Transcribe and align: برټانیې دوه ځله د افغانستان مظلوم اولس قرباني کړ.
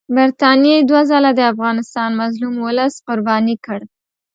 برټانیې 0.15 0.75
دوه 0.89 1.01
ځله 1.09 1.31
د 1.35 1.41
افغانستان 1.53 2.09
مظلوم 2.21 2.55
اولس 2.65 2.93
قرباني 3.07 3.55
کړ. 3.65 3.79